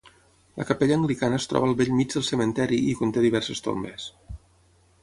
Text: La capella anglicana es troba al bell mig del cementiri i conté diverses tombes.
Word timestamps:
La 0.61 0.65
capella 0.69 0.95
anglicana 0.99 1.39
es 1.41 1.45
troba 1.51 1.69
al 1.73 1.75
bell 1.83 1.93
mig 1.99 2.15
del 2.17 2.27
cementiri 2.31 2.81
i 2.87 2.97
conté 3.03 3.25
diverses 3.29 3.65
tombes. 3.69 4.11